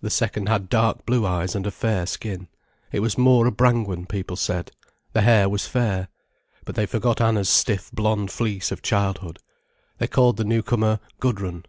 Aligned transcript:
The 0.00 0.08
second 0.08 0.48
had 0.48 0.70
dark 0.70 1.04
blue 1.04 1.26
eyes 1.26 1.54
and 1.54 1.66
a 1.66 1.70
fair 1.70 2.06
skin: 2.06 2.48
it 2.92 3.00
was 3.00 3.18
more 3.18 3.46
a 3.46 3.52
Brangwen, 3.52 4.06
people 4.06 4.36
said. 4.36 4.70
The 5.12 5.20
hair 5.20 5.50
was 5.50 5.66
fair. 5.68 6.08
But 6.64 6.76
they 6.76 6.86
forgot 6.86 7.20
Anna's 7.20 7.50
stiff 7.50 7.92
blonde 7.92 8.30
fleece 8.30 8.72
of 8.72 8.80
childhood. 8.80 9.38
They 9.98 10.06
called 10.06 10.38
the 10.38 10.44
newcomer 10.44 10.98
Gudrun. 11.18 11.66